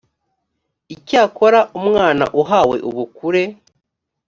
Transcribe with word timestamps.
icyakora 0.95 1.59
umwana 1.79 2.25
uhawe 2.41 2.75
ubukure 2.89 3.43